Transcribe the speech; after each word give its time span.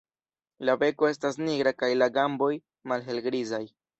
La 0.69 0.73
beko 0.83 1.09
estas 1.09 1.37
nigra 1.41 1.75
kaj 1.83 1.91
la 1.99 2.09
gamboj 2.17 2.51
malhelgrizaj. 2.93 3.63